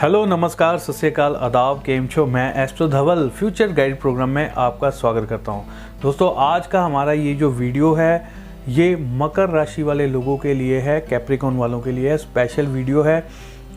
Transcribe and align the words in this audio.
Hello, 0.00 0.24
नमस्कार, 0.26 0.78
सत 0.78 0.94
श्रीकाल 0.94 1.34
आदाब, 1.36 1.78
केम 1.82 2.06
छो? 2.06 2.24
मैं 2.26 2.62
astro 2.62 2.86
Dhaval, 2.88 3.28
future 3.28 3.70
guide 3.72 3.98
program 4.00 4.28
में 4.28 4.50
आपका 4.50 4.88
स्वागत 4.90 5.28
करता 5.28 5.52
हूँ। 5.52 5.64
दोस्तों, 6.02 6.30
आज 6.38 6.66
का 6.66 6.82
हमारा 6.82 7.12
ये 7.12 7.34
जो 7.34 7.50
वीडियो 7.50 7.92
है, 7.94 8.28
ये 8.68 8.96
मकर 8.96 9.48
राशि 9.50 9.82
वाले 9.82 10.06
लोगों 10.06 10.36
के 10.38 10.54
लिए 10.54 10.80
है 10.80 11.00
कैप्रिकॉन 11.00 11.56
वालों 11.56 11.80
के 11.80 11.92
लिए 11.92 12.16
स्पेशल 12.16 12.66
वीडियो 12.66 13.02
है। 13.02 13.26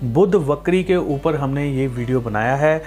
बुध 0.03 0.35
वक्री 0.35 0.83
के 0.83 0.95
ऊपर 0.95 1.35
हमने 1.35 1.67
ये 1.67 1.87
वीडियो 1.87 2.21
बनाया 2.21 2.55
है। 2.55 2.81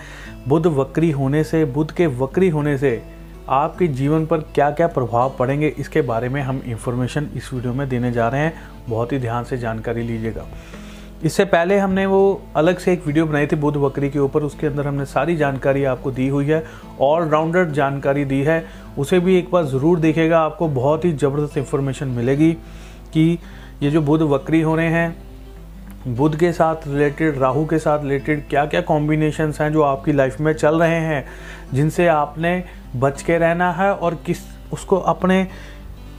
बुध 0.48 0.66
वक्री 0.68 1.10
होने 1.10 1.42
से, 1.44 1.64
बुध 1.64 1.92
के 1.92 2.06
वक्री 2.06 2.48
होने 2.48 2.76
से 2.78 3.02
आपके 3.50 3.86
जीवन 3.86 4.26
पर 4.26 4.40
क्या 4.54 4.70
क्या 4.70 4.86
प्रभाव 4.88 5.34
पड़ेंगे, 5.38 5.68
इसके 5.68 6.02
बारे 6.02 6.28
में 6.28 6.40
हम 6.42 6.62
इंफॉर्मेशन 6.66 7.30
इस 7.36 7.52
वीडियो 7.52 7.72
में 7.72 7.88
देने 7.88 8.12
जा 8.12 8.28
रहे 8.28 8.40
हैं। 8.40 8.54
बहुत 8.88 9.12
ही 9.12 9.18
ध्यान 9.18 9.44
से 9.44 9.58
जानकारी 9.58 10.02
लीजिएगा। 10.02 10.46
इससे 11.24 11.44
पहले 11.44 11.78
हमने 11.78 12.04
वो 12.06 12.20
अलग 12.56 12.78
से 12.78 12.92
एक 12.92 13.06
वीडियो 13.06 13.26
बनाई 13.26 13.46
थी 13.46 13.56
बुध 13.56 13.76
बकरी 13.76 14.08
के 14.10 14.18
ऊपर। 14.18 14.42
उसके 14.42 14.66
अंदर 14.66 14.86
हमने 14.86 15.04
सारी 15.06 15.36
जानकारी 15.36 15.84
आपको 15.84 16.10
दी 16.10 16.28
हुई 16.28 16.46
है 16.46 16.62
ऑलराउंडर 17.00 17.70
जानकारी 17.72 18.24
दी 18.24 18.40
है। 18.42 18.64
उसे 18.98 19.20
भी 19.20 19.36
एक 19.38 19.50
बार 19.50 19.64
ज़रूर 19.66 19.98
देखेगा 20.00 20.40
आपको 20.40 20.68
बहुत 20.70 21.04
ही 21.04 21.12
ज़बरदस्त 21.12 21.56
इन्फॉर्मेशन 21.58 22.08
मिलेगी 22.10 22.52
कि 23.12 23.38
ये 23.82 23.90
जो 23.90 24.00
बुध 24.02 24.22
बकरी 24.30 24.60
हो 24.60 24.74
रहे 24.76 24.88
हैं 24.88 26.14
बुध 26.16 26.36
के 26.36 26.52
साथ 26.52 26.86
रिलेटेड 26.86 27.38
राहु 27.38 27.64
के 27.66 27.78
साथ 27.78 28.02
रिलेटेड 28.02 28.48
क्या 28.48 28.64
क्या 28.66 28.80
कॉम्बिनेशंस 28.80 29.60
हैं 29.60 29.72
जो 29.72 29.82
आपकी 29.82 30.12
लाइफ 30.12 30.40
में 30.40 30.52
चल 30.52 30.78
रहे 30.78 30.98
हैं, 31.00 31.24
जिनसे 31.72 32.06
आपने 32.08 32.62
बच 32.96 33.22
के 33.22 33.36
रहना 33.38 33.70
है 33.72 33.92
और 33.92 34.14
किस, 34.26 34.38
उसको 34.72 34.96
अपने 34.96 35.46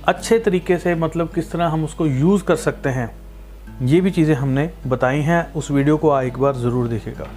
अच्छे 0.07 0.39
तरीके 0.39 0.77
से 0.77 0.95
मतलब 0.95 1.31
किस 1.35 1.51
तरह 1.51 1.67
हम 1.67 1.83
उसको 1.83 2.07
यूज़ 2.07 2.43
कर 2.43 2.55
सकते 2.57 2.89
हैं। 2.89 3.09
ये 3.81 3.99
भी 4.01 4.11
चीज़ें 4.11 4.33
हमने 4.35 4.69
बताई 4.87 5.19
हैं, 5.21 5.53
उस 5.53 5.71
वीडियो 5.71 5.97
को 5.97 6.19
एक 6.21 6.37
बार 6.37 6.55
ज़रूर 6.55 6.87
देखेगा 6.87 7.27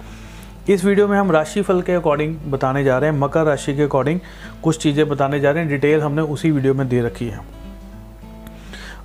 इस 0.69 0.83
वीडियो 0.85 1.07
में 1.07 1.17
हम 1.17 1.31
राशि 1.31 1.61
फल 1.61 1.81
के 1.81 1.93
अकॉर्डिंग 1.93 2.35
बताने 2.51 2.83
जा 2.83 2.97
रहे 2.97 3.09
हैं, 3.11 3.17
मकर 3.19 3.43
राशि 3.43 3.75
के 3.75 3.83
अकॉर्डिंग 3.83 4.19
कुछ 4.63 4.77
चीज़ें 4.77 5.07
बताने 5.09 5.39
जा 5.39 5.51
रहे 5.51 5.63
हैं, 5.63 5.71
डिटेल 5.71 6.01
हमने 6.01 6.21
उसी 6.21 6.51
वीडियो 6.51 6.73
में 6.73 6.87
दे 6.89 7.01
रखी 7.01 7.27
है। 7.27 7.39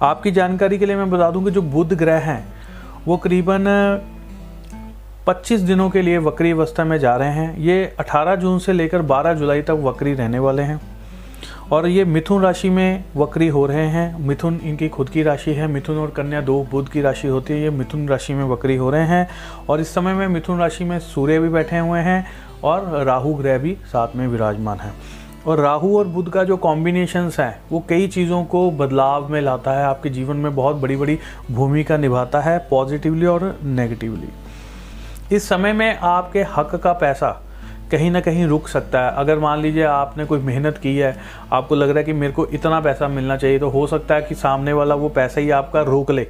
आपकी 0.03 0.31
जानकारी 0.31 0.79
के 0.79 0.87
लिए 0.87 0.97
मैं 0.97 1.11
बता 1.11 1.31
दूँ 1.31 1.45
कि 1.45 1.51
जो 1.51 1.62
बुध 1.62 1.93
ग्रह 1.95 2.19
हैं, 2.21 2.45
वो 3.06 3.17
करीबन 3.17 3.65
25 5.27 5.61
दिनों 5.61 5.89
के 5.91 6.03
लिए 6.03 6.19
वक्री 6.19 6.51
अवस्था 6.51 6.84
में 6.84 6.99
जा 6.99 7.17
रहे 7.17 7.31
हैं। 7.31 7.56
ये 7.59 7.95
18 8.01 8.37
जून 8.37 8.59
से 8.59 8.73
लेकर 8.73 9.03
12 9.05 9.34
जुलाई 9.34 9.62
तक 9.62 9.78
वक्री 9.83 10.15
रहने 10.15 10.39
वाले 10.39 10.62
हैं। 10.62 10.81
और 11.73 11.87
ये 11.87 12.05
मिथुन 12.05 12.42
राशि 12.42 12.70
में 12.70 13.05
वक्री 13.17 13.48
हो 13.48 13.67
रहे 13.67 13.87
हैं। 13.87 14.19
मिथुन 14.19 14.61
इनकी 14.65 14.89
खुद 14.89 15.09
की 15.09 15.23
राशि 15.23 15.53
है, 15.53 15.67
मिथुन 15.67 15.97
और 15.97 16.11
कन्या 16.11 16.41
दो 16.41 16.67
बुध 16.70 16.89
की 16.89 17.01
राशि 17.01 17.28
होती 17.28 17.53
है, 17.53 17.61
ये 17.61 17.70
मिथुन 17.70 18.09
राशि 18.09 18.34
में 18.34 18.45
वक्री 18.45 18.77
हो 18.77 18.91
रहे 18.91 19.06
हैं। 19.06 19.28
और 19.69 19.81
इस 19.81 19.95
समय 19.95 20.15
में 20.15 20.27
मिथुन 20.28 20.59
राशि 20.59 20.84
में 20.84 20.98
सूर्य 20.98 21.39
भी 21.39 21.48
बैठे 21.48 21.78
हुए 21.78 22.00
हैं 22.00 22.27
और 22.65 23.05
राहु 23.05 23.34
ग्रह 23.34 23.59
भी 23.59 23.77
साथ 23.87 24.17
में 24.17 24.27
विराजमान 24.28 24.78
है। 24.78 24.93
और 25.47 25.61
राहु 25.61 25.98
और 25.98 26.06
बुध 26.06 26.28
का 26.31 26.45
जो 26.45 26.56
कॉम्बिनेशंस 26.56 27.41
हैं, 27.41 27.61
वो 27.73 27.84
कई 27.89 28.09
चीज़ों 28.09 28.45
को 28.45 28.70
बदलाव 28.70 29.28
में 29.28 29.41
लाता 29.41 29.70
है, 29.70 29.84
आपके 29.84 30.11
जीवन 30.11 30.37
में 30.37 30.55
बहुत 30.55 30.77
बड़ी 30.77 30.97
बड़ी 30.97 31.19
भूमिका 31.50 31.97
निभाता 31.97 32.41
है 32.41 32.59
पॉजिटिवली 32.70 33.27
और 33.27 33.59
नेगेटिवली 33.65 34.28
इस 35.37 35.48
समय 35.48 35.73
में 35.73 35.98
आपके 35.98 36.43
हक 36.43 36.75
का 36.75 36.93
पैसा 36.93 37.43
कहीं 37.93 38.11
ना 38.11 38.21
कहीं 38.21 38.47
रुक 38.47 38.69
सकता 38.69 39.01
है। 39.01 39.15
अगर 39.17 39.39
मान 39.39 39.61
लीजिए 39.61 39.85
आपने 39.85 40.25
कोई 40.25 40.39
मेहनत 40.41 40.79
की 40.79 40.97
है, 40.97 41.17
आपको 41.53 41.75
लग 41.75 41.89
रहा 41.89 41.99
है 41.99 42.05
कि 42.05 42.12
मेरे 42.12 42.33
को 42.33 42.47
इतना 42.49 42.81
पैसा 42.81 43.09
मिलना 43.09 43.37
चाहिए 43.37 43.59
तो 43.59 43.69
हो 43.69 43.87
सकता 43.87 44.15
है 44.15 44.23
कि 44.23 44.34
सामने 44.34 44.73
वाला 44.73 44.95
वो 44.95 45.09
पैसा 45.09 45.41
ही 45.41 45.51
आपका 45.51 45.83
रोक 45.83 46.11
ले। 46.11 46.27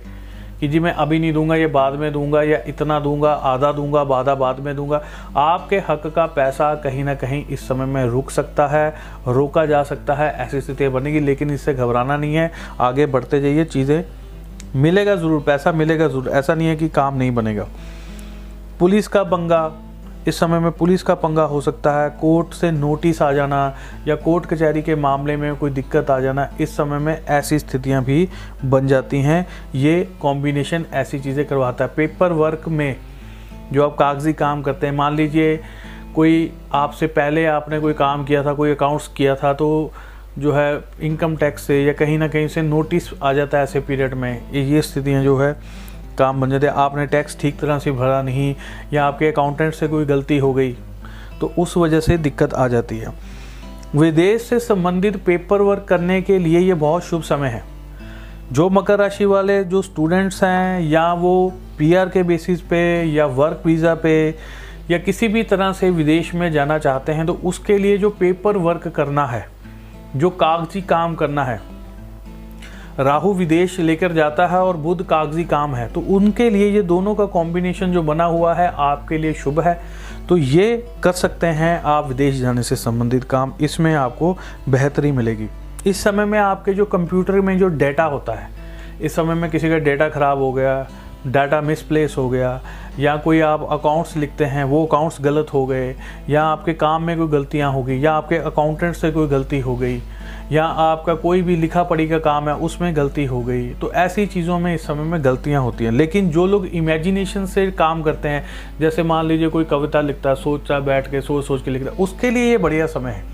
कि 0.60 0.68
जी 0.68 0.80
मैं 0.80 0.92
अभी 0.92 1.18
नहीं 1.18 1.32
दूँगा, 1.32 1.54
ये 1.56 1.66
बाद 1.66 1.92
में 1.92 2.12
दूँगा, 2.12 2.42
या 2.42 2.58
इतना 2.66 2.98
दूँगा, 3.00 3.32
आधा 3.32 3.70
दूँगा, 3.72 4.02
बाधा 4.04 4.34
बाद 4.34 4.60
में 4.60 4.74
दूँगा। 4.76 5.02
आपके 5.36 5.78
हक 5.88 6.06
का 6.06 6.26
पैसा 6.26 6.74
कहीं 6.74 7.04
ना 7.04 7.14
कहीं 7.14 7.44
इस 7.46 7.66
समय 7.68 7.86
में 7.86 8.04
रुक 8.06 8.30
सकता 8.30 8.66
है, 8.66 8.94
रोका 9.28 9.66
जा 9.66 9.82
सकता 9.82 10.14
है, 10.14 10.30
ऐसी 10.36 10.60
स्थिति 10.60 10.88
बनेगी, 10.88 11.20
लेकिन 11.20 11.50
इससे 11.50 11.74
घबराना 11.74 12.16
नहीं 12.16 12.34
है। 12.34 12.50
आगे 12.80 13.06
बढ़ते 13.06 13.40
जाइए, 13.40 13.64
चीज़ें 13.64 14.04
मिलेगा 14.76 15.16
ज़रूर, 15.16 15.40
पैसा 15.40 15.72
मिलेगा 15.72 16.08
ज़रूर, 16.08 16.28
ऐसा 16.28 16.54
नहीं 16.54 16.68
है 16.68 16.76
कि 16.76 16.88
काम 16.88 17.16
नहीं 17.16 17.34
बनेगा। 17.34 17.66
पुलिस 18.78 19.08
का 19.08 19.22
पंगा 19.24 19.66
इस 20.28 20.38
समय 20.38 20.58
में 20.58 20.70
पुलिस 20.72 21.02
का 21.02 21.14
पंगा 21.14 21.42
हो 21.44 21.60
सकता 21.60 21.92
है, 21.92 22.10
कोर्ट 22.10 22.54
से 22.54 22.70
नोटिस 22.70 23.22
आ 23.22 23.32
जाना 23.32 23.74
या 24.08 24.14
कोर्ट 24.16 24.46
कचहरी 24.46 24.82
के 24.82 24.94
मामले 24.96 25.36
में 25.36 25.54
कोई 25.56 25.70
दिक्कत 25.70 26.10
आ 26.10 26.18
जाना, 26.20 26.48
इस 26.60 26.76
समय 26.76 26.98
में 26.98 27.24
ऐसी 27.26 27.58
स्थितियाँ 27.58 28.02
भी 28.04 28.28
बन 28.64 28.86
जाती 28.86 29.20
हैं। 29.20 29.46
ये 29.74 30.08
कॉम्बिनेशन 30.22 30.84
ऐसी 30.92 31.18
चीज़ें 31.18 31.44
करवाता 31.46 31.84
है। 31.84 31.90
पेपर 31.96 32.32
वर्क 32.34 32.68
में 32.68 32.96
जो 33.72 33.84
आप 33.84 33.96
कागज़ी 33.98 34.32
काम 34.32 34.62
करते 34.62 34.86
हैं, 34.86 34.94
मान 34.94 35.16
लीजिए 35.16 35.60
कोई 36.14 36.52
आपसे 36.74 37.06
पहले 37.08 37.44
आपने 37.46 37.80
कोई 37.80 37.92
काम 37.94 38.24
किया 38.24 38.44
था, 38.44 38.52
कोई 38.54 38.70
अकाउंट्स 38.70 39.08
किया 39.08 39.34
था 39.34 39.52
तो 39.54 39.92
जो 40.38 40.52
है 40.52 40.80
इनकम 41.02 41.36
टैक्स 41.36 41.62
से 41.62 41.82
या 41.84 41.92
कहीं 41.92 42.18
ना 42.18 42.28
कहीं 42.28 42.48
से 42.48 42.62
नोटिस 42.62 43.08
आ 43.22 43.32
जाता 43.32 43.58
है 43.58 43.64
ऐसे 43.64 43.80
पीरियड 43.80 44.14
में। 44.14 44.50
ये 44.52 44.82
स्थितियाँ 44.82 45.22
जो 45.24 45.36
है 45.38 45.56
काम 46.18 46.40
बन 46.40 46.50
जाते 46.50 46.66
आपने 46.66 47.06
टैक्स 47.06 47.38
ठीक 47.40 47.58
तरह 47.58 47.78
से 47.78 47.92
भरा 47.92 48.22
नहीं, 48.22 48.54
या 48.92 49.04
आपके 49.04 49.28
अकाउंटेंट 49.28 49.74
से 49.74 49.88
कोई 49.88 50.04
गलती 50.04 50.38
हो 50.38 50.52
गई 50.54 50.72
तो 51.40 51.52
उस 51.58 51.76
वजह 51.76 52.00
से 52.00 52.16
दिक्कत 52.18 52.54
आ 52.54 52.66
जाती 52.68 52.98
है। 52.98 53.12
विदेश 53.96 54.42
से 54.42 54.58
संबंधित 54.60 55.16
पेपर 55.24 55.60
वर्क 55.60 55.84
करने 55.88 56.20
के 56.22 56.38
लिए 56.38 56.58
ये 56.58 56.74
बहुत 56.76 57.04
शुभ 57.04 57.22
समय 57.22 57.48
है। 57.48 57.62
जो 58.52 58.68
मकर 58.70 58.98
राशि 58.98 59.24
वाले, 59.24 59.62
जो 59.64 59.82
स्टूडेंट्स 59.82 60.42
हैं, 60.44 60.80
या 60.80 61.12
वो 61.14 61.52
पीआर 61.78 62.08
के 62.08 62.22
बेसिस 62.22 62.60
पे, 62.60 62.82
या 63.04 63.26
वर्क 63.28 63.62
वीज़ा 63.66 63.94
पे, 63.94 64.34
या 64.90 64.98
किसी 64.98 65.28
भी 65.28 65.42
तरह 65.42 65.72
से 65.72 65.90
विदेश 65.90 66.34
में 66.34 66.50
जाना 66.52 66.78
चाहते 66.78 67.12
हैं 67.12 67.26
तो 67.26 67.32
उसके 67.44 67.78
लिए 67.78 67.98
जो 67.98 68.10
पेपर 68.10 68.56
वर्क 68.58 68.88
करना 68.88 69.26
है, 69.26 69.46
जो 70.16 70.30
कागज़ी 70.30 70.80
काम 70.82 71.14
करना 71.14 71.44
है 71.44 71.60
राहु 72.98 73.32
विदेश 73.32 73.78
लेकर 73.80 74.12
जाता 74.12 74.46
है 74.46 74.58
और 74.58 74.76
बुध 74.76 75.02
कागज़ी 75.02 75.44
काम 75.44 75.74
है। 75.74 75.88
तो 75.88 76.00
उनके 76.10 76.48
लिए 76.50 76.68
ये 76.70 76.82
दोनों 76.82 77.14
का 77.14 77.24
कॉम्बिनेशन 77.26 77.92
जो 77.92 78.02
बना 78.02 78.24
हुआ 78.24 78.54
है, 78.54 78.70
आपके 78.70 79.18
लिए 79.18 79.32
शुभ 79.32 79.60
है। 79.60 79.80
तो 80.28 80.36
ये 80.36 80.76
कर 81.04 81.12
सकते 81.12 81.46
हैं 81.46 81.82
आप 81.82 82.08
विदेश 82.08 82.40
जाने 82.40 82.62
से 82.62 82.76
संबंधित 82.76 83.24
काम। 83.24 83.52
इसमें 83.60 83.94
आपको 83.94 84.36
बेहतरी 84.68 85.12
मिलेगी। 85.12 85.48
इस 85.86 86.02
समय 86.04 86.24
में 86.24 86.38
आपके 86.38 86.74
जो 86.74 86.84
कंप्यूटर 86.84 87.40
में 87.40 87.56
जो 87.58 87.68
डेटा 87.68 88.04
होता 88.04 88.32
है, 88.32 88.50
इस 89.00 89.16
समय 89.16 89.34
में 89.34 89.50
किसी 89.50 89.70
का 89.70 89.78
डेटा 89.78 90.08
ख़राब 90.08 90.38
हो 90.38 90.52
गया 90.52 90.86
डाटा 91.26 91.60
मिसप्लेस 91.60 92.14
हो 92.18 92.28
गया, 92.30 92.60
या 92.98 93.16
कोई 93.16 93.40
आप 93.40 93.66
अकाउंट्स 93.70 94.16
लिखते 94.16 94.44
हैं, 94.44 94.64
वो 94.64 94.84
अकाउंट्स 94.86 95.18
गलत 95.20 95.52
हो 95.54 95.64
गए, 95.66 95.94
या 96.28 96.42
आपके 96.42 96.72
काम 96.74 97.02
में 97.02 97.16
कोई 97.18 97.28
गलतियाँ 97.28 97.72
हो 97.72 97.82
गई, 97.82 97.98
या 97.98 98.12
आपके 98.12 98.36
अकाउंटेंट 98.36 98.94
से 98.94 99.10
कोई 99.10 99.28
गलती 99.28 99.60
हो 99.60 99.76
गई 99.76 99.98
या 100.52 100.64
आपका 100.64 101.14
कोई 101.14 101.42
भी 101.42 101.56
लिखा 101.56 101.82
पढ़ी 101.82 102.08
का 102.08 102.18
काम 102.18 102.48
है, 102.48 102.54
उसमें 102.56 102.94
गलती 102.96 103.24
हो 103.24 103.40
गई। 103.40 103.68
तो 103.70 103.92
ऐसी 103.92 104.26
चीज़ों 104.26 104.58
में 104.58 104.74
इस 104.74 104.86
समय 104.86 105.04
में 105.04 105.24
गलतियाँ 105.24 105.62
होती 105.62 105.84
हैं। 105.84 105.92
लेकिन 105.92 106.28
जो 106.30 106.46
लोग 106.46 106.66
इमेजिनेशन 106.66 107.46
से 107.46 107.70
काम 107.72 108.02
करते 108.02 108.28
हैं, 108.28 108.44
जैसे 108.80 109.02
मान 109.02 109.26
लीजिए 109.26 109.48
कोई 109.48 109.64
कविता 109.64 110.00
लिखता 110.00 110.30
है, 110.30 110.36
सोचता 110.36 110.78
बैठ 110.80 111.10
के 111.10 111.20
सोच 111.20 111.44
सोच 111.44 111.62
के 111.62 111.70
लिखता 111.70 112.02
उसके 112.02 112.30
लिए 112.30 112.50
ये 112.50 112.58
बढ़िया 112.58 112.86
समय 112.86 113.10
है। 113.10 113.24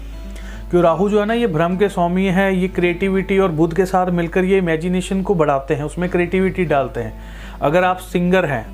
क्यों 0.71 0.83
राहु 0.83 1.09
जो 1.09 1.21
है 1.21 1.27
ना, 1.27 1.35
ये 1.35 1.47
भ्रम 1.47 1.77
के 1.77 1.89
स्वामी 1.89 2.27
है, 2.27 2.55
ये 2.57 2.69
क्रिएटिविटी 2.69 3.39
और 3.39 3.51
बुद्ध 3.53 3.75
के 3.77 3.87
साथ 3.87 4.11
मिलकर 4.11 4.45
ये 4.45 4.59
इमेजिनेशन 4.59 5.23
को 5.23 5.35
बढ़ाते 5.35 5.75
हैं, 5.75 5.85
उसमें 5.85 6.09
क्रिएटिविटी 6.11 6.65
डालते 6.65 7.01
हैं। 7.01 7.13
अगर 7.63 7.85
आप 7.85 7.99
सिंगर 7.99 8.45
हैं 8.45 8.65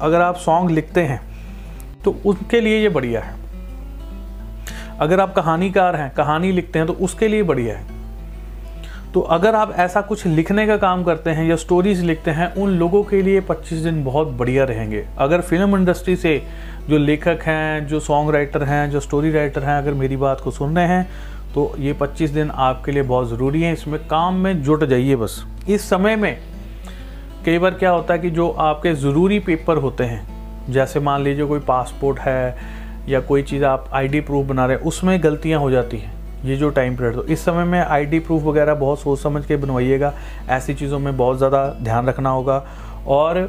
अगर 0.00 0.20
आप 0.20 0.36
सॉन्ग 0.36 0.70
लिखते 0.70 1.00
हैं 1.00 1.20
तो 2.04 2.14
उनके 2.26 2.60
लिए 2.60 2.78
ये 2.78 2.88
बढ़िया 2.88 3.20
है। 3.20 3.34
अगर 5.02 5.20
आप 5.20 5.34
कहानीकार 5.34 5.96
हैं, 5.96 6.10
कहानी 6.10 6.50
लिखते 6.52 6.78
हैं 6.78 6.86
तो 6.88 6.92
उसके 6.94 7.28
लिए 7.28 7.42
बढ़िया 7.42 7.76
है। 7.76 8.00
तो 9.14 9.20
अगर 9.20 9.54
आप 9.54 9.72
ऐसा 9.74 10.00
कुछ 10.00 10.26
लिखने 10.26 10.66
का 10.66 10.76
काम 10.76 11.02
करते 11.04 11.30
हैं 11.30 11.44
या 11.44 11.56
स्टोरीज 11.56 12.00
लिखते 12.00 12.30
हैं, 12.30 12.52
उन 12.54 12.70
लोगों 12.70 13.02
के 13.04 13.22
लिए 13.22 13.40
25 13.40 13.78
दिन 13.78 14.02
बहुत 14.04 14.28
बढ़िया 14.28 14.64
रहेंगे। 14.64 15.04
अगर 15.18 15.40
फ़िल्म 15.40 15.76
इंडस्ट्री 15.76 16.16
से 16.16 16.42
जो 16.88 16.98
लेखक 16.98 17.42
हैं, 17.42 17.86
जो 17.86 18.00
सॉन्ग 18.00 18.30
राइटर 18.30 18.62
हैं, 18.62 18.90
जो 18.90 19.00
स्टोरी 19.00 19.30
राइटर 19.30 19.62
हैं, 19.62 19.76
अगर 19.78 19.94
मेरी 19.94 20.16
बात 20.16 20.40
को 20.40 20.50
सुन 20.50 20.76
रहे 20.76 20.86
हैं 20.86 21.06
तो 21.54 21.72
ये 21.78 21.92
25 21.92 22.30
दिन 22.30 22.50
आपके 22.50 22.92
लिए 22.92 23.02
बहुत 23.02 23.28
ज़रूरी 23.28 23.62
है। 23.62 23.72
इसमें 23.72 23.98
काम 24.08 24.34
में 24.34 24.62
जुट 24.62 24.84
जाइए 24.84 25.16
बस। 25.16 25.44
इस 25.68 25.88
समय 25.90 26.16
में 26.16 26.36
कई 27.44 27.58
बार 27.58 27.74
क्या 27.74 27.90
होता 27.90 28.14
है 28.14 28.20
कि 28.20 28.30
जो 28.30 28.48
आपके 28.50 28.94
ज़रूरी 28.94 29.38
पेपर 29.40 29.76
होते 29.76 30.04
हैं, 30.04 30.22
जैसे 30.70 31.00
मान 31.00 31.22
लीजिए 31.22 31.44
कोई 31.44 31.60
पासपोर्ट 31.60 32.18
है 32.20 32.80
या 33.08 33.20
कोई 33.20 33.42
चीज़ 33.42 33.64
आप 33.64 33.88
आईडी 33.92 34.20
प्रूफ 34.20 34.46
बना 34.46 34.66
रहे 34.66 34.76
हैं, 34.76 34.84
उसमें 34.84 35.22
गलतियाँ 35.22 35.60
हो 35.60 35.70
जाती 35.70 35.98
हैं। 35.98 36.12
ये 36.44 36.56
जो 36.56 36.70
टाइम 36.70 36.96
पीरियड 36.96 37.14
तो 37.14 37.24
इस 37.24 37.44
समय 37.44 37.64
में 37.64 37.78
आईडी 37.80 38.18
प्रूफ 38.18 38.42
वगैरह 38.42 38.74
बहुत 38.74 39.00
सोच 39.00 39.18
समझ 39.18 39.44
के 39.46 39.56
बनवाइएगा। 39.56 40.12
ऐसी 40.48 40.74
चीज़ों 40.74 40.98
में 40.98 41.16
बहुत 41.16 41.38
ज़्यादा 41.38 41.66
ध्यान 41.82 42.06
रखना 42.06 42.30
होगा। 42.30 42.64
और 43.08 43.48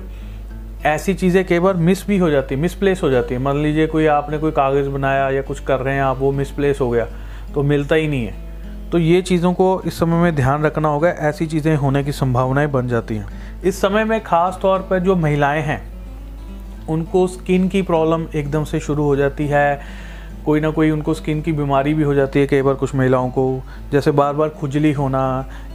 ऐसी 0.86 1.14
चीज़ें 1.14 1.44
कई 1.46 1.60
बार 1.60 1.74
मिस 1.74 2.06
भी 2.08 2.18
हो 2.18 2.30
जाती 2.30 2.56
है 2.56 2.62
मिसप्लेस 2.62 3.04
हो 3.04 3.10
जाती 3.10 3.34
है। 3.34 3.42
मान 3.42 3.58
लीजिए 3.58 3.88
कोई 3.88 4.06
आपने 4.06 4.38
कोई 4.38 4.52
कागज़ 4.52 4.90
बनाया 4.90 5.30
या 5.30 5.42
कुछ 5.42 5.60
कर 5.60 5.80
रहे 5.80 5.96
हैं 5.96 6.02
आप, 6.02 6.18
वो 6.20 6.32
मिसप्लेस 6.32 6.82
हो 6.82 6.90
गया 6.90 7.08
तो 7.54 7.64
मिलता 7.64 7.96
ही 7.96 8.08
नहीं 8.08 8.26
है। 8.26 8.90
तो 8.92 8.98
ये 8.98 9.22
चीज़ों 9.22 9.54
को 9.54 9.82
इस 9.86 10.00
समय 10.00 10.16
में 10.16 10.36
ध्यान 10.36 10.64
रखना 10.64 10.90
होगा। 10.90 11.10
ऐसी 11.10 11.46
चीज़ें 11.46 11.76
होने 11.76 12.04
की 12.04 12.12
संभावनाएँ 12.12 12.68
बन 12.68 12.88
जाती 12.88 13.16
हैं। 13.16 13.62
इस 13.62 13.82
समय 13.82 14.04
में 14.04 14.20
ख़ास 14.24 14.60
तौर 14.62 14.80
पर 14.80 15.00
जो 15.00 15.16
महिलाएँ 15.16 15.62
हैं 15.62 15.82
उनको 16.90 17.28
स्किन 17.28 17.68
की 17.70 17.82
प्रॉब्लम 17.82 18.28
एकदम 18.36 18.64
से 18.64 18.80
शुरू 18.80 19.04
हो 19.04 19.16
जाती 19.16 19.48
है। 19.48 20.12
कोई 20.46 20.60
ना 20.60 20.70
कोई 20.70 20.90
उनको 20.92 21.14
स्किन 21.14 21.42
की 21.42 21.52
बीमारी 21.52 21.94
भी 21.94 22.04
हो 22.04 22.14
जाती 22.14 22.40
है 22.40 22.48
कई 22.48 22.62
बार 22.62 22.74
कुछ 22.74 22.94
महिलाओं 22.96 23.30
को। 23.30 23.44
जैसे 23.92 24.12
बार 24.12 24.34
बार 24.34 24.50
खुजली 24.50 24.92
होना 24.92 25.22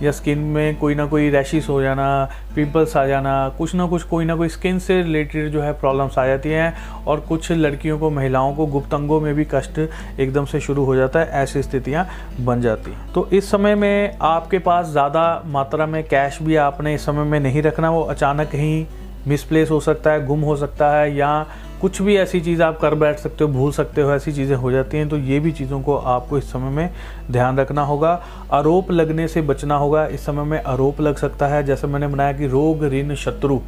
या 0.02 0.10
स्किन 0.12 0.38
में 0.38 0.76
कोई 0.78 0.94
ना 0.94 1.06
कोई 1.06 1.30
रैशिस 1.30 1.68
हो 1.68 1.80
जाना 1.82 2.08
पिंपल्स 2.54 2.96
आ 2.96 3.06
जाना, 3.06 3.48
कुछ 3.58 3.74
ना 3.74 3.86
कुछ 3.86 4.02
कोई 4.02 4.24
ना 4.24 4.36
कोई 4.36 4.48
स्किन 4.48 4.78
से 4.78 5.00
रिलेटेड 5.02 5.50
जो 5.52 5.62
है 5.62 5.72
प्रॉब्लम्स 5.72 6.18
आ 6.18 6.26
जाती 6.26 6.48
हैं 6.48 7.04
और 7.06 7.20
कुछ 7.20 7.50
लड़कियों 7.52 7.98
को, 7.98 8.10
महिलाओं 8.10 8.54
को 8.54 8.66
गुप्त 8.66 8.94
अंगों 8.94 9.20
में 9.20 9.34
भी 9.34 9.46
कष्ट 9.50 9.78
एकदम 10.20 10.44
से 10.44 10.60
शुरू 10.60 10.84
हो 10.84 10.96
जाता 10.96 11.20
है, 11.20 11.30
ऐसी 11.32 11.62
स्थितियाँ 11.62 12.06
बन 12.40 12.60
जाती 12.60 12.90
हैं। 12.90 13.12
तो 13.12 13.28
इस 13.32 13.50
समय 13.50 13.74
में 13.74 14.18
आपके 14.22 14.58
पास 14.60 14.86
ज़्यादा 14.88 15.42
मात्रा 15.46 15.86
में 15.86 16.02
कैश 16.04 16.38
भी 16.42 16.56
आपने 16.58 16.94
इस 16.94 17.06
समय 17.06 17.24
में 17.24 17.40
नहीं 17.40 17.62
रखना, 17.62 17.90
वो 17.90 18.02
अचानक 18.02 18.54
ही 18.54 18.86
मिसप्लेस 19.26 19.70
हो 19.70 19.80
सकता 19.80 20.10
है, 20.10 20.24
गुम 20.26 20.40
हो 20.40 20.56
सकता 20.56 20.90
है, 20.90 21.16
या 21.16 21.46
कुछ 21.80 22.00
भी 22.02 22.16
ऐसी 22.16 22.40
चीज़ 22.40 22.62
आप 22.62 22.78
कर 22.78 22.94
बैठ 22.94 23.18
सकते 23.18 23.44
हो, 23.44 23.50
भूल 23.50 23.72
सकते 23.72 24.02
हो, 24.02 24.12
ऐसी 24.12 24.32
चीज़ें 24.32 24.54
हो 24.56 24.70
जाती 24.72 24.96
हैं 24.96 25.08
तो 25.08 25.16
ये 25.18 25.40
भी 25.40 25.52
चीज़ों 25.52 25.80
को 25.80 25.96
आपको 25.96 26.38
इस 26.38 26.50
समय 26.52 26.70
में 26.70 26.90
ध्यान 27.30 27.58
रखना 27.58 27.82
होगा। 27.82 28.12
आरोप 28.52 28.90
लगने 28.90 29.28
से 29.28 29.42
बचना 29.42 29.76
होगा, 29.76 30.06
इस 30.06 30.24
समय 30.26 30.44
में 30.44 30.62
आरोप 30.62 31.00
लग 31.00 31.16
सकता 31.16 31.46
है। 31.46 31.62
जैसे 31.64 31.86
मैंने 31.86 32.06
बनाया 32.06 32.32
कि 32.32 32.46
रोग, 32.46 32.84
ऋण, 32.84 33.14
शत्रु 33.16 33.60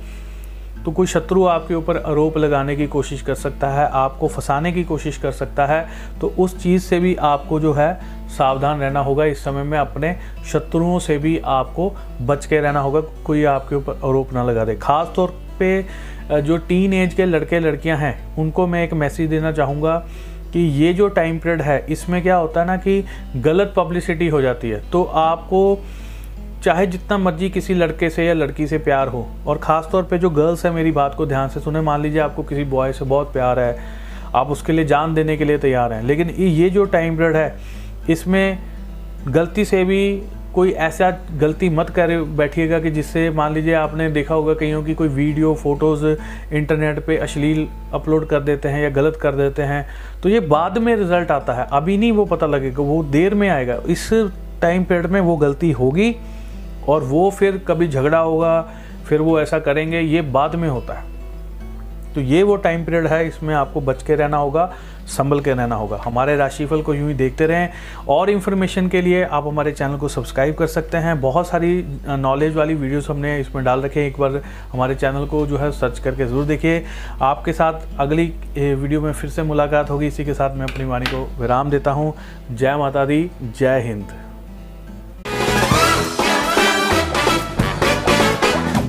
तो 0.84 0.90
कोई 0.92 1.06
शत्रु 1.06 1.44
आपके 1.44 1.74
ऊपर 1.74 1.96
आरोप 1.98 2.36
लगाने 2.38 2.74
की 2.76 2.86
कोशिश 2.86 3.22
कर 3.22 3.34
सकता 3.34 3.68
है, 3.68 3.88
आपको 3.88 4.28
फंसाने 4.28 4.72
की 4.72 4.84
कोशिश 4.84 5.16
कर 5.18 5.32
सकता 5.32 5.66
है 5.66 5.86
तो 6.20 6.32
उस 6.38 6.56
चीज़ 6.62 6.82
से 6.82 7.00
भी 7.00 7.14
आपको 7.16 7.60
जो 7.60 7.72
है 7.72 8.19
सावधान 8.40 8.80
रहना 8.80 9.00
होगा। 9.00 9.24
इस 9.26 9.44
समय 9.44 9.62
में 9.64 9.78
अपने 9.78 10.14
शत्रुओं 10.52 10.98
से 10.98 11.18
भी 11.18 11.38
आपको 11.46 11.92
बच 12.22 12.46
के 12.46 12.60
रहना 12.60 12.80
होगा। 12.80 13.00
कोई 13.24 13.44
आपके 13.46 13.76
ऊपर 13.76 14.00
आरोप 14.04 14.32
ना 14.32 14.44
लगा 14.44 14.64
दे। 14.64 14.76
खास 14.78 15.12
तौर 15.16 15.34
पे 15.58 16.40
जो 16.42 16.56
टीन 16.58 16.92
एज 16.94 17.14
के 17.14 17.24
लड़के 17.26 17.58
लड़कियाँ 17.60 17.96
हैं, 17.98 18.36
उनको 18.38 18.66
मैं 18.66 18.82
एक 18.84 18.92
मैसेज 18.94 19.30
देना 19.30 19.52
चाहूँगा 19.52 19.96
कि 20.52 20.60
ये 20.76 20.92
जो 20.94 21.08
टाइम 21.10 21.38
पीरियड 21.38 21.62
है, 21.62 21.84
इसमें 21.88 22.22
क्या 22.22 22.36
होता 22.36 22.60
है 22.60 22.66
ना 22.66 22.76
कि 22.78 23.04
गलत 23.38 23.72
पब्लिसिटी 23.76 24.28
हो 24.28 24.40
जाती 24.42 24.70
है। 24.70 24.80
तो 24.90 25.02
आपको 25.04 25.78
चाहे 26.64 26.86
जितना 26.86 27.18
मर्ज़ी 27.18 27.48
किसी 27.50 27.74
लड़के 27.74 28.10
से 28.10 28.24
या 28.26 28.34
लड़की 28.34 28.66
से 28.66 28.78
प्यार 28.78 29.08
हो, 29.08 29.26
और 29.46 29.58
ख़ास 29.58 29.88
तौर 29.92 30.02
पे 30.02 30.18
जो 30.18 30.30
गर्ल्स 30.30 30.64
है, 30.66 30.72
मेरी 30.72 30.92
बात 30.92 31.14
को 31.14 31.26
ध्यान 31.26 31.48
से 31.48 31.60
सुने। 31.60 31.80
मान 31.80 32.02
लीजिए 32.02 32.20
आपको 32.20 32.42
किसी 32.42 32.64
बॉय 32.66 32.92
से 32.92 33.04
बहुत 33.04 33.32
प्यार 33.32 33.58
है, 33.58 33.76
आप 34.34 34.50
उसके 34.50 34.72
लिए 34.72 34.84
जान 34.86 35.14
देने 35.14 35.36
के 35.36 35.44
लिए 35.44 35.58
तैयार 35.58 35.92
हैं। 35.92 36.02
लेकिन 36.02 36.30
ये 36.30 36.70
जो 36.70 36.84
टाइम 36.86 37.16
पीरियड 37.16 37.36
है 37.36 37.78
इसमें 38.10 38.58
गलती 39.28 39.64
से 39.64 39.84
भी 39.84 40.22
कोई 40.54 40.70
ऐसा 40.84 41.10
गलती 41.40 41.68
मत 41.68 41.90
कर, 41.90 42.16
बैठिएगा 42.36 42.78
कि 42.80 42.90
जिससे 42.90 43.28
मान 43.30 43.52
लीजिए 43.54 43.74
आपने 43.74 44.08
देखा 44.10 44.34
होगा 44.34 44.54
कईयों 44.54 44.82
की 44.84 44.94
कोई 44.94 45.08
वीडियो, 45.08 45.54
फ़ोटोज़ 45.54 46.06
इंटरनेट 46.54 47.04
पे 47.06 47.16
अश्लील 47.18 47.66
अपलोड 47.94 48.26
कर 48.28 48.40
देते 48.40 48.68
हैं 48.68 48.82
या 48.82 48.90
गलत 48.90 49.18
कर 49.22 49.34
देते 49.34 49.62
हैं 49.62 49.86
तो 50.22 50.28
ये 50.28 50.40
बाद 50.40 50.78
में 50.78 50.94
रिज़ल्ट 50.96 51.30
आता 51.30 51.52
है। 51.52 51.66
अभी 51.72 51.96
नहीं 51.98 52.12
वो 52.12 52.24
पता 52.24 52.46
लगेगा, 52.46 52.82
वो 52.82 53.02
देर 53.04 53.34
में 53.34 53.48
आएगा। 53.48 53.78
इस 53.88 54.08
टाइम 54.62 54.84
पीरियड 54.84 55.06
में 55.06 55.20
वो 55.20 55.36
गलती 55.36 55.70
होगी 55.72 56.14
और 56.88 57.02
वो 57.04 57.30
फिर 57.30 57.58
कभी 57.68 57.88
झगड़ा 57.88 58.18
होगा, 58.18 58.60
फिर 59.06 59.20
वो 59.20 59.40
ऐसा 59.40 59.58
करेंगे, 59.60 60.00
ये 60.00 60.22
बाद 60.22 60.54
में 60.54 60.68
होता 60.68 60.94
है। 60.94 61.09
तो 62.14 62.20
ये 62.20 62.42
वो 62.42 62.56
टाइम 62.58 62.84
पीरियड 62.84 63.06
है, 63.06 63.26
इसमें 63.28 63.54
आपको 63.54 63.80
बच 63.80 64.02
के 64.02 64.14
रहना 64.14 64.36
होगा, 64.36 64.72
संभल 65.08 65.40
के 65.40 65.52
रहना 65.52 65.74
होगा। 65.74 65.96
हमारे 66.04 66.36
राशिफल 66.36 66.82
को 66.82 66.94
यूँ 66.94 67.08
ही 67.08 67.14
देखते 67.14 67.46
रहें। 67.46 68.06
और 68.08 68.30
इन्फॉर्मेशन 68.30 68.88
के 68.88 69.00
लिए 69.02 69.22
आप 69.24 69.46
हमारे 69.46 69.72
चैनल 69.72 69.96
को 69.96 70.08
सब्सक्राइब 70.08 70.54
कर 70.54 70.66
सकते 70.66 70.96
हैं। 70.96 71.20
बहुत 71.20 71.48
सारी 71.48 71.84
नॉलेज 72.08 72.56
वाली 72.56 72.74
वीडियोस 72.74 73.10
हमने 73.10 73.38
इसमें 73.40 73.64
डाल 73.64 73.82
रखे 73.82 74.00
हैं। 74.00 74.08
एक 74.08 74.20
बार 74.20 74.40
हमारे 74.72 74.94
चैनल 74.94 75.26
को 75.26 75.46
जो 75.46 75.58
है 75.58 75.70
सर्च 75.72 75.98
करके 75.98 76.26
ज़रूर 76.26 76.44
देखिए। 76.44 76.84
आपके 77.22 77.52
साथ 77.52 78.00
अगली 78.00 78.32
वीडियो 78.56 79.00
में 79.00 79.12
फिर 79.12 79.30
से 79.30 79.42
मुलाकात 79.42 79.90
होगी। 79.90 80.06
इसी 80.06 80.24
के 80.24 80.34
साथ 80.34 80.56
मैं 80.56 80.66
अपनी 80.66 80.84
वाणी 80.84 81.06
को 81.06 81.28
विराम 81.40 81.70
देता 81.70 81.90
हूँ। 81.90 82.14
जय 82.50 82.76
माता 82.76 83.04
दी, 83.04 83.30
जय 83.50 83.80
हिंद। 83.80 84.29